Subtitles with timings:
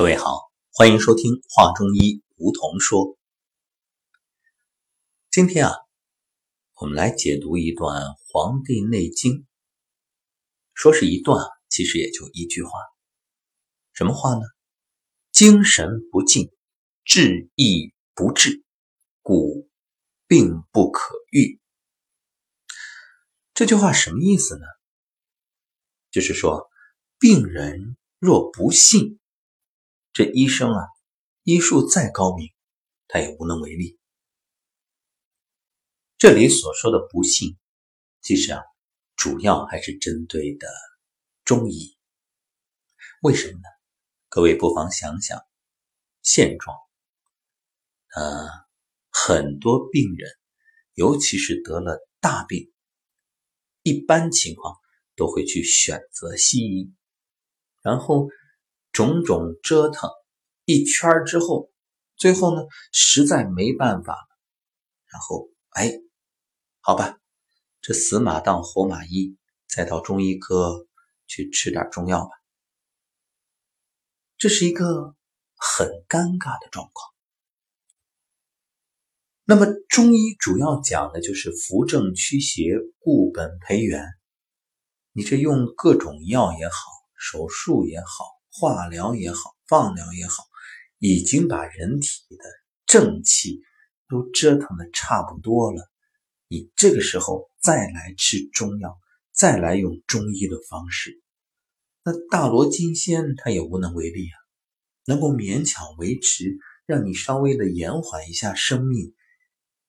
[0.00, 1.98] 各位好，欢迎收听《话中医》，
[2.36, 3.18] 梧桐说。
[5.30, 5.74] 今天啊，
[6.76, 8.02] 我们来解读一段
[8.32, 9.32] 《黄帝内经》。
[10.72, 12.70] 说是一段，其实也就一句话。
[13.92, 14.40] 什么话呢？
[15.32, 16.50] 精神不静，
[17.04, 18.64] 志意不治，
[19.20, 19.68] 故
[20.26, 21.60] 病不可愈。
[23.52, 24.64] 这句话什么意思呢？
[26.10, 26.70] 就是说，
[27.18, 29.19] 病人若不信。
[30.12, 30.88] 这医生啊，
[31.44, 32.52] 医术再高明，
[33.06, 33.96] 他也无能为力。
[36.18, 37.56] 这里所说的不幸，
[38.20, 38.60] 其实啊，
[39.14, 40.66] 主要还是针对的
[41.44, 41.96] 中医。
[43.22, 43.64] 为什么呢？
[44.28, 45.40] 各位不妨想想
[46.22, 46.76] 现状。
[48.16, 48.48] 呃，
[49.10, 50.28] 很多病人，
[50.94, 52.72] 尤其是得了大病，
[53.82, 54.74] 一般情况
[55.14, 56.92] 都会去选择西医，
[57.80, 58.28] 然后。
[58.92, 60.10] 种种折腾
[60.64, 61.70] 一圈之后，
[62.16, 62.62] 最后呢，
[62.92, 64.28] 实在没办法了，
[65.06, 65.92] 然后哎，
[66.80, 67.18] 好吧，
[67.80, 69.36] 这死马当活马医，
[69.68, 70.86] 再到中医科
[71.26, 72.30] 去吃点中药吧。
[74.36, 75.14] 这是一个
[75.54, 77.10] 很尴尬的状况。
[79.44, 84.06] 那么中医主要讲的就是扶正驱邪、固本培元。
[85.12, 86.74] 你这用各种药也好，
[87.18, 88.39] 手术也好。
[88.52, 90.44] 化疗也好，放疗也好，
[90.98, 92.44] 已经把人体的
[92.86, 93.62] 正气
[94.08, 95.88] 都折腾的差不多了。
[96.48, 98.98] 你这个时候再来吃中药，
[99.32, 101.22] 再来用中医的方式，
[102.02, 104.36] 那大罗金仙他也无能为力啊。
[105.06, 109.14] 能够勉强维持，让你稍微的延缓一下生命，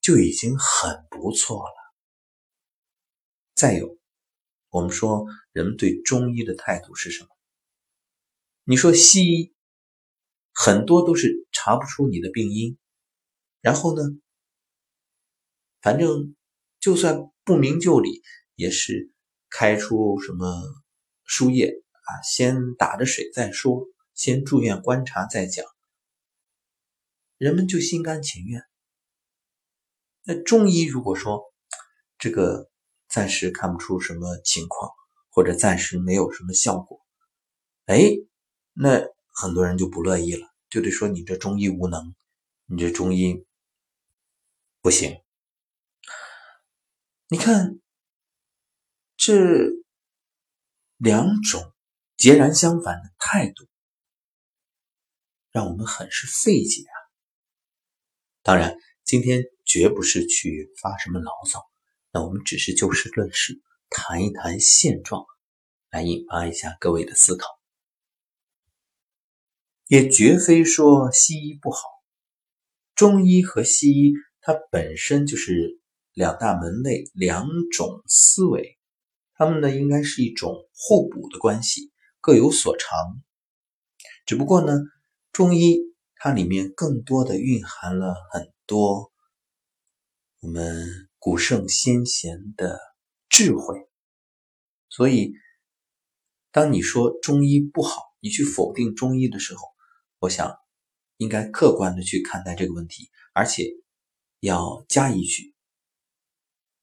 [0.00, 1.74] 就已经很不错了。
[3.54, 3.98] 再有，
[4.70, 7.29] 我们说人们对中医的态度是什么？
[8.70, 9.52] 你说西医
[10.52, 12.78] 很多都是查不出你的病因，
[13.60, 14.04] 然后呢，
[15.80, 16.36] 反正
[16.78, 18.22] 就算不明就里，
[18.54, 19.10] 也是
[19.48, 20.62] 开出什么
[21.24, 25.66] 输液啊，先打着水再说，先住院观察再讲，
[27.38, 28.62] 人们就心甘情愿。
[30.22, 31.42] 那中医如果说
[32.18, 32.70] 这个
[33.08, 34.92] 暂时看不出什么情况，
[35.28, 37.04] 或者暂时没有什么效果，
[37.86, 38.12] 哎。
[38.72, 39.00] 那
[39.32, 42.14] 很多人就不乐意了，就得说你这中医无能，
[42.66, 43.44] 你这中医
[44.80, 45.20] 不行。
[47.28, 47.80] 你看
[49.16, 49.34] 这
[50.96, 51.72] 两种
[52.16, 53.68] 截然相反的态度，
[55.52, 56.96] 让我们很是费解啊。
[58.42, 61.70] 当然，今天绝不是去发什么牢骚，
[62.10, 63.60] 那我们只是就事论事，
[63.90, 65.24] 谈一谈现状，
[65.90, 67.59] 来引发一下各位的思考。
[69.90, 71.80] 也绝非说西医不好，
[72.94, 75.80] 中医和西医它本身就是
[76.12, 78.78] 两大门类，两种思维，
[79.34, 81.90] 它们呢应该是一种互补的关系，
[82.20, 82.96] 各有所长。
[84.26, 84.78] 只不过呢，
[85.32, 85.80] 中医
[86.14, 89.10] 它里面更多的蕴含了很多
[90.38, 90.86] 我们
[91.18, 92.78] 古圣先贤的
[93.28, 93.88] 智慧，
[94.88, 95.32] 所以
[96.52, 99.62] 当你说中医不好，你去否定中医的时候。
[100.20, 100.54] 我想，
[101.16, 103.72] 应该客观的去看待这个问题，而且
[104.40, 105.54] 要加一句：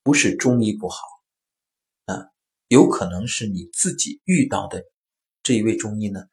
[0.02, 0.98] 不是中医不好，
[2.06, 2.32] 啊，
[2.68, 4.84] 有可能是你自己遇到的
[5.44, 6.28] 这一位中医呢，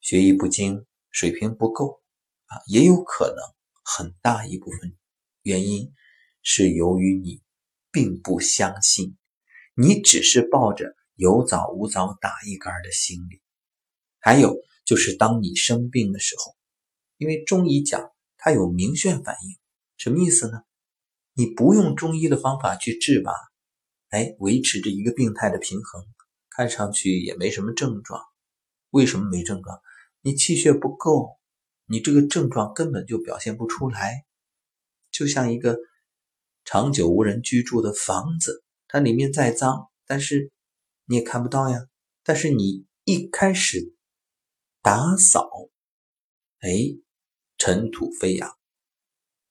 [0.00, 2.02] 学艺不精，水平不够，
[2.46, 3.36] 啊，也有可能
[3.84, 4.96] 很大一部分
[5.42, 5.92] 原因
[6.42, 7.42] 是由于你
[7.90, 9.18] 并不相信，
[9.74, 13.42] 你只是抱着有早无早打一杆的心理，
[14.18, 14.56] 还有。
[14.92, 16.54] 就是当你生病的时候，
[17.16, 19.56] 因为中医讲它有明眩反应，
[19.96, 20.64] 什么意思呢？
[21.32, 23.32] 你不用中医的方法去治吧，
[24.10, 26.04] 哎，维持着一个病态的平衡，
[26.50, 28.20] 看上去也没什么症状。
[28.90, 29.80] 为什么没症状？
[30.20, 31.38] 你气血不够，
[31.86, 34.26] 你这个症状根本就表现不出来。
[35.10, 35.78] 就像一个
[36.66, 40.52] 长久无人居住的房子，它里面再脏，但是
[41.06, 41.78] 你也看不到呀。
[42.22, 43.91] 但是你一开始。
[44.82, 45.48] 打扫，
[46.58, 46.68] 哎，
[47.56, 48.58] 尘土飞扬，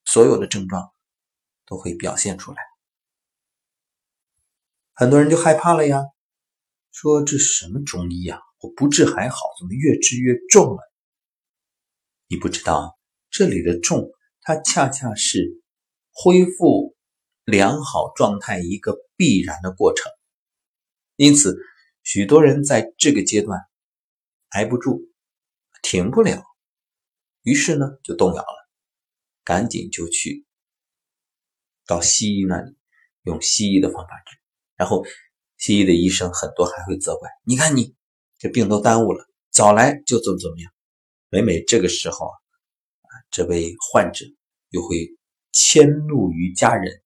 [0.04, 0.92] 所有的症状
[1.66, 2.58] 都会表现出来。
[4.94, 6.04] 很多人就害怕了呀，
[6.92, 8.42] 说这什么中医呀？
[8.60, 10.80] 我不治还好，怎么越治越重了？
[12.28, 13.00] 你不知道，
[13.30, 14.12] 这里的重，
[14.42, 15.62] 它恰恰是
[16.12, 16.98] 恢复
[17.46, 20.12] 良好状态一个必然的过程。
[21.16, 21.58] 因此，
[22.04, 23.62] 许多人在这个阶段
[24.50, 25.08] 挨不住。
[25.82, 26.44] 停不了，
[27.44, 28.70] 于是呢就动摇了，
[29.44, 30.46] 赶紧就去
[31.86, 32.76] 到西医那里
[33.24, 34.38] 用西医的方法治，
[34.76, 35.04] 然后
[35.58, 37.96] 西医的医生很多还会责怪，你看你
[38.38, 40.72] 这病都耽误了，早来就怎么怎么样。
[41.30, 44.26] 每每这个时候啊，这位患者
[44.70, 45.16] 又会
[45.52, 47.02] 迁怒于家人，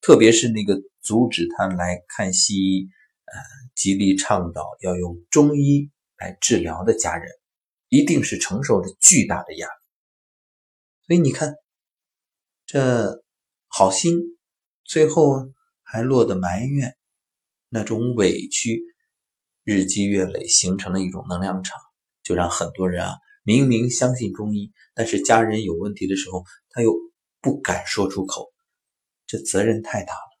[0.00, 2.88] 特别是那个阻止他来看西医，
[3.26, 3.34] 呃，
[3.74, 7.30] 极力倡导要用中医来治疗的家人，
[7.94, 9.72] 一定是承受着巨大的压力。
[11.06, 11.54] 所以你看，
[12.66, 13.22] 这
[13.68, 14.18] 好心
[14.82, 15.52] 最后
[15.84, 16.96] 还落得埋怨，
[17.68, 18.82] 那种委屈
[19.62, 21.78] 日积月累，形成了一种能量场。
[22.24, 23.14] 就让很多人啊，
[23.44, 26.92] 明明相信中医，但是家人有问题的时候，他又
[27.40, 28.52] 不敢说出口，
[29.24, 30.38] 这责任太大了。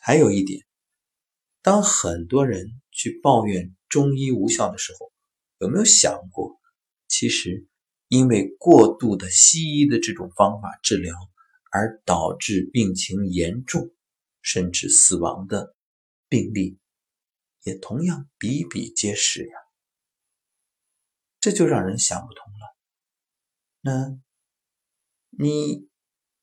[0.00, 0.64] 还有一点，
[1.60, 5.10] 当很多人去抱怨中医无效的时候，
[5.58, 6.60] 有没有想过，
[7.08, 7.66] 其实
[8.08, 11.16] 因为过度的西医的这种方法治疗，
[11.70, 13.90] 而导致病情严重，
[14.42, 15.74] 甚至死亡的
[16.28, 16.78] 病例，
[17.62, 19.54] 也同样比比皆是呀。
[21.40, 22.76] 这就让人想不通了。
[23.80, 24.18] 那，
[25.30, 25.88] 你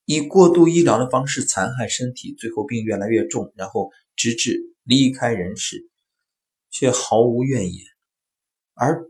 [0.06, 5.90] 以过度医疗的方式残害身体，最后病越来越重，然后直至离开人世，
[6.70, 7.86] 却毫无怨言；
[8.74, 9.06] 而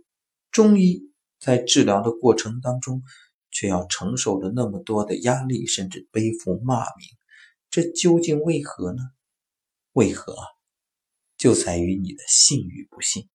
[0.51, 3.03] 中医在治疗的过程当中，
[3.51, 7.07] 却要承受着那么多的压力，甚至背负骂名，
[7.69, 9.01] 这究竟为何呢？
[9.93, 10.35] 为何？
[11.37, 13.27] 就在于你的信与不信。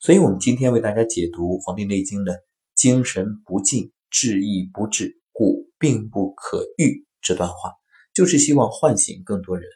[0.00, 2.44] 所以，我们今天为大家解读《黄帝内经》的
[2.76, 7.74] “精神不尽，志亦不治，故病不可愈”这段话，
[8.14, 9.68] 就是希望唤醒更多人。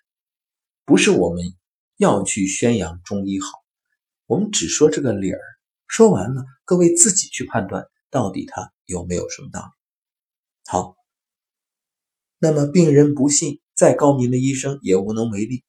[0.84, 1.44] 不是我们
[1.96, 3.48] 要去宣扬中医好，
[4.26, 5.40] 我们只说这个理儿。
[5.90, 10.70] 说完了，各位自己去判断，到底它有没有什么道理。
[10.70, 10.94] 好，
[12.38, 15.64] 那么病人不信，再高明的医生也无能为力。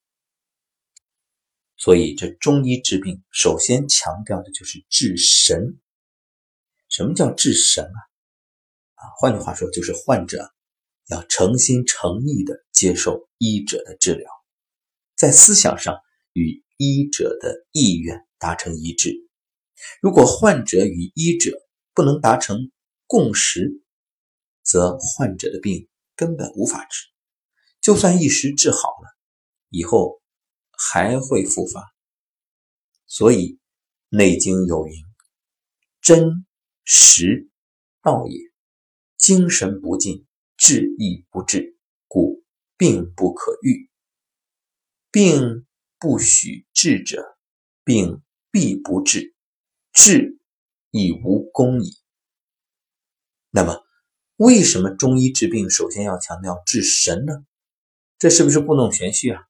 [1.76, 5.80] 所以，这中医治病，首先强调的就是治神。
[6.88, 7.98] 什么叫治神啊？
[8.94, 10.52] 啊，换句话说，就是患者
[11.08, 14.30] 要诚心诚意的接受医者的治疗，
[15.16, 15.98] 在思想上
[16.32, 19.28] 与医者的意愿达成一致。
[20.00, 21.52] 如果患者与医者
[21.94, 22.70] 不能达成
[23.06, 23.82] 共识，
[24.62, 27.06] 则患者的病根本无法治。
[27.80, 29.16] 就算一时治好了，
[29.68, 30.20] 以后。
[30.84, 31.94] 还会复发，
[33.06, 33.36] 所以
[34.08, 34.94] 《内经》有云
[36.02, 36.44] ：“真
[36.82, 37.48] 实
[38.02, 38.36] 道也，
[39.16, 40.26] 精神不尽，
[40.56, 42.42] 志亦不治，故
[42.76, 43.88] 病不可愈。
[45.12, 45.66] 病
[46.00, 47.38] 不许治者，
[47.84, 48.20] 病
[48.50, 49.36] 必不治，
[49.92, 50.38] 治
[50.90, 51.96] 亦无功矣。”
[53.50, 53.82] 那么，
[54.36, 57.44] 为什么中医治病首先要强调治神呢？
[58.18, 59.42] 这是不是故弄玄虚啊？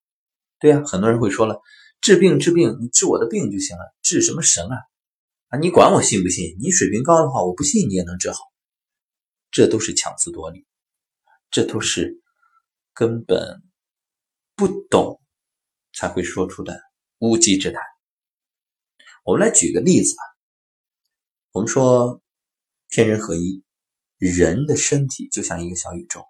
[0.58, 1.60] 对呀，很多人会说了，
[2.00, 4.76] 治病治病，你治我的病就行了，治什么神啊？
[5.48, 6.56] 啊，你管我信不信？
[6.58, 8.38] 你水平高的话，我不信你也能治好。
[9.50, 10.66] 这都是强词夺理，
[11.50, 12.22] 这都是
[12.94, 13.62] 根本
[14.56, 15.20] 不懂
[15.92, 16.80] 才会说出的
[17.18, 17.80] 无稽之谈。
[19.24, 20.31] 我们来举个例子吧。
[21.52, 22.22] 我们说
[22.88, 23.62] 天人合一，
[24.16, 26.24] 人的身体就像一个小宇宙，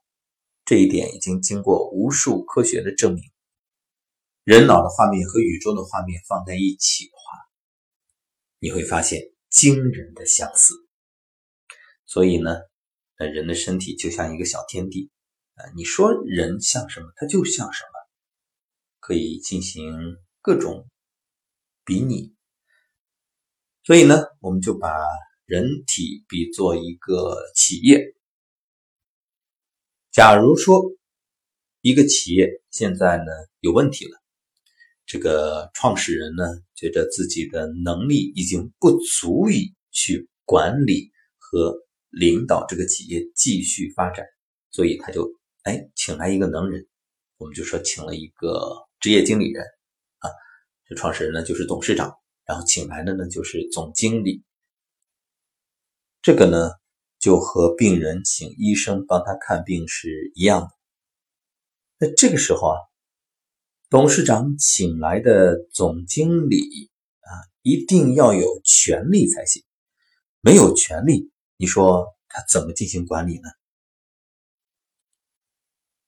[0.64, 3.22] 这一点已经经过无数科学的证明。
[4.42, 7.38] 人脑的画面和宇宙的画面放在一起的话，
[8.58, 10.74] 你会发现惊人的相似。
[12.04, 12.56] 所以呢，
[13.18, 15.08] 呃，人的身体就像一个小天地
[15.54, 15.70] 啊。
[15.76, 17.90] 你说人像什么，它就像什么，
[18.98, 20.88] 可以进行各种
[21.84, 22.34] 比拟。
[23.84, 24.88] 所以呢，我们就把
[25.44, 28.14] 人体比作一个企业。
[30.12, 30.80] 假如说
[31.80, 33.24] 一个企业现在呢
[33.60, 34.18] 有问题了。
[35.04, 36.44] 这个创始人呢，
[36.76, 41.76] 觉得自己的能力已经不足以去管理和
[42.08, 44.24] 领导这个企业继续发展，
[44.70, 45.28] 所以他就
[45.64, 46.86] 哎请来一个能人，
[47.36, 49.64] 我们就说请了一个职业经理人
[50.18, 50.30] 啊，
[50.86, 52.14] 这创始人呢就是董事长，
[52.52, 54.44] 然后请来的呢就是总经理，
[56.20, 56.72] 这个呢
[57.18, 60.70] 就和病人请医生帮他看病是一样的，
[61.96, 62.76] 那这个时候啊。
[63.88, 66.90] 董事长请来的总经理
[67.20, 67.32] 啊，
[67.62, 69.62] 一定要有权利才行。
[70.40, 73.48] 没有权利，你说他怎么进行管理呢？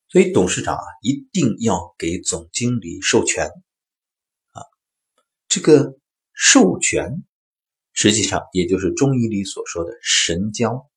[0.08, 3.48] 所以董事长啊，一定要给总经理授权
[4.52, 4.62] 啊。
[5.46, 5.98] 这个
[6.34, 7.24] 授权
[7.92, 10.90] 实际上也就是中医里所说的神交。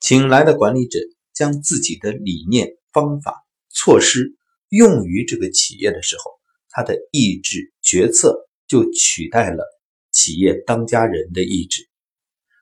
[0.00, 0.98] 请来的管理者
[1.32, 4.36] 将自己的理念、方法、措施
[4.68, 6.30] 用于这个企业的时候，
[6.70, 9.64] 他的意志决策就取代了
[10.10, 11.88] 企业当家人的意志。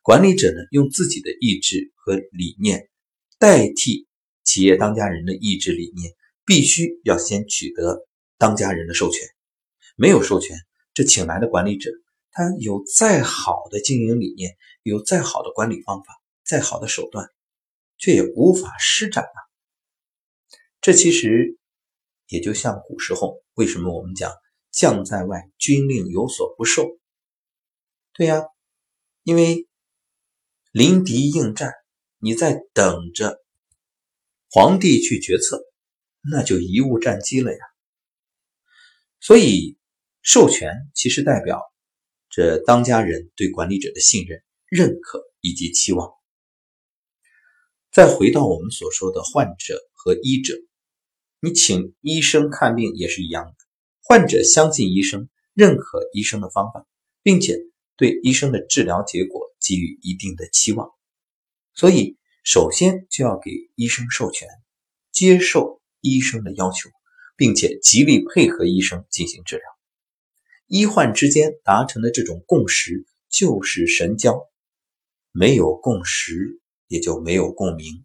[0.02, 2.88] 管理者呢，用自己的意志和理念
[3.38, 4.06] 代替
[4.42, 6.12] 企业当家人的意志理念，
[6.44, 8.06] 必须要先取得
[8.38, 9.26] 当家人的授权。
[9.96, 10.56] 没有授权，
[10.94, 11.90] 这请来的管理者，
[12.30, 17.28] 他有再好的经营理念，有再好的管理方法，再好的手段，
[17.98, 19.38] 却也无法施展啊。
[20.80, 21.58] 这其实
[22.28, 24.32] 也就像古时候，为什么我们讲
[24.70, 26.86] 将在外，军令有所不受？
[28.14, 28.44] 对呀，
[29.22, 29.68] 因为。
[30.76, 31.72] 临敌应战，
[32.18, 33.38] 你在等着
[34.50, 35.62] 皇帝去决策，
[36.20, 37.58] 那就贻误战机了呀。
[39.20, 39.78] 所以，
[40.24, 41.62] 授权其实代表
[42.30, 46.10] 着当家人对管理者的信任、认可以及期望。
[47.92, 50.54] 再回到我们所说的患者和医者，
[51.38, 53.54] 你请医生看病也是一样的，
[54.02, 56.84] 患者相信医生，认可医生的方法，
[57.22, 57.56] 并且。
[57.96, 60.90] 对医生的治疗结果给予一定的期望，
[61.76, 64.48] 所以首先就要给医生授权，
[65.12, 66.90] 接受医生的要求，
[67.36, 69.73] 并且极力配合医生进行治疗。
[70.66, 74.38] 医患之间达成的这种共识就是神交，
[75.32, 78.04] 没有共识也就没有共鸣。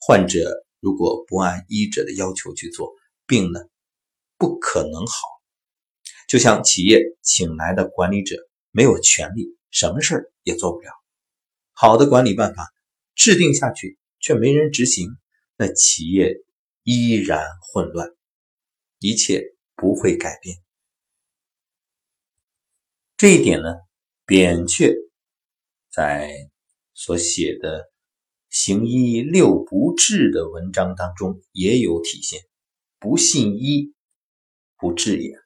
[0.00, 2.94] 患者如果不按医者的要求去做，
[3.26, 3.60] 病呢
[4.36, 5.16] 不可能好。
[6.28, 8.36] 就像企业请来的管理者。
[8.70, 10.90] 没有权利，什么事儿也做不了。
[11.72, 12.70] 好的管理办法
[13.14, 15.08] 制定下去，却没人执行，
[15.56, 16.34] 那企业
[16.84, 18.10] 依然混乱，
[19.00, 19.42] 一切
[19.74, 20.58] 不会改变。
[23.18, 23.74] 这一点呢，
[24.26, 24.94] 扁鹊
[25.90, 26.30] 在
[26.94, 27.80] 所写的
[28.48, 32.40] 《行医六不治》的文章当中也有体现：
[33.00, 33.92] 不信医，
[34.76, 35.36] 不治也。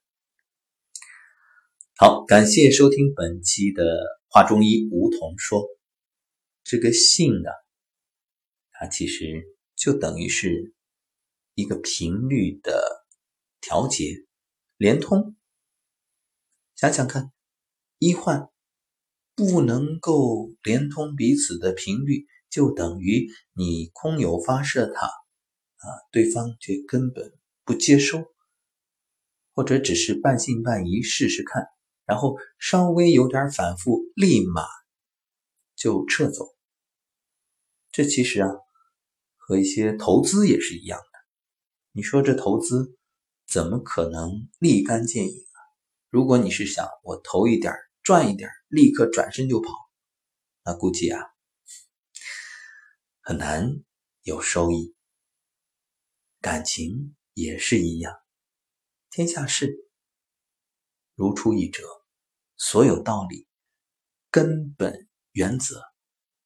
[1.96, 5.66] 好，感谢收听本期的华中医梧桐说。
[6.64, 7.48] 这个信呢，
[8.72, 9.44] 它其实
[9.76, 10.74] 就等于是
[11.54, 12.84] 一个频率的
[13.62, 14.26] 调节、
[14.76, 15.34] 连通。
[16.76, 17.32] 想想看，
[18.02, 18.48] 医患
[19.36, 27.32] 不能够连通彼此的频率，就等于你空有发射塔啊，对方却根本
[27.64, 28.24] 不接收，
[29.54, 31.64] 或者只是半信半疑试试看。
[32.04, 34.64] 然后稍微有点反复，立马
[35.76, 36.44] 就撤走。
[37.92, 38.48] 这其实啊，
[39.36, 41.18] 和一些投资也是一样的。
[41.92, 42.98] 你说这投资
[43.46, 45.58] 怎么可能立竿见影啊？
[46.10, 49.70] 如果你是想我投一点赚一点，立刻转身就跑，
[50.64, 51.20] 那估计啊
[53.20, 53.82] 很难
[54.22, 54.94] 有收益。
[56.40, 58.14] 感情也是一样，
[59.10, 59.88] 天下事。
[61.14, 61.84] 如出一辙，
[62.56, 63.46] 所有道理、
[64.30, 65.80] 根本原则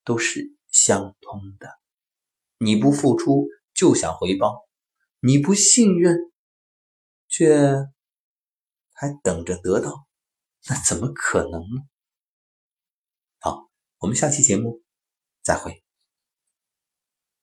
[0.05, 1.81] 都是相通的。
[2.59, 4.69] 你不付出就想回报，
[5.21, 6.19] 你不信任
[7.29, 7.87] 却
[8.93, 10.07] 还等着得到，
[10.69, 11.83] 那怎么可能呢？
[13.39, 13.69] 好，
[13.99, 14.83] 我们下期节目
[15.43, 15.86] 再会。